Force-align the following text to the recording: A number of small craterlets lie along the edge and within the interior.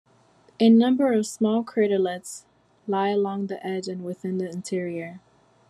A 0.59 0.67
number 0.67 1.13
of 1.13 1.27
small 1.27 1.63
craterlets 1.63 2.45
lie 2.87 3.09
along 3.09 3.45
the 3.45 3.63
edge 3.63 3.87
and 3.87 4.03
within 4.03 4.39
the 4.39 4.49
interior. 4.49 5.19